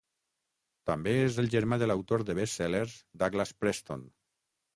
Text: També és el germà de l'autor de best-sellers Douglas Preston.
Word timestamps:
També 0.89 1.13
és 1.25 1.37
el 1.43 1.49
germà 1.55 1.79
de 1.83 1.89
l'autor 1.91 2.25
de 2.31 2.37
best-sellers 2.41 2.97
Douglas 3.25 3.53
Preston. 3.61 4.09